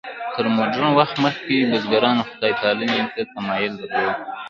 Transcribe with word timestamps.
تر 0.35 0.45
مډرن 0.57 0.89
وخت 0.99 1.15
مخکې 1.25 1.55
بزګرانو 1.71 2.27
خدای 2.29 2.53
پالنې 2.61 3.01
ته 3.13 3.21
تمایل 3.33 3.73
درلود. 3.81 4.17